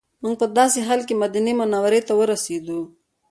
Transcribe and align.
موږ 0.23 0.35
په 0.41 0.45
داسې 0.57 0.79
مهال 0.83 0.99
مدینې 1.21 1.53
منورې 1.59 2.01
ته 2.07 2.13
ورسېدو. 2.19 2.79